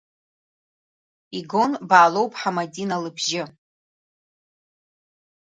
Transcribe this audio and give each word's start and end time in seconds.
Игон 1.37 1.71
Баалоу-ԥҳа 1.89 2.49
Мадина 2.55 2.97
лыбжьы! 3.03 3.43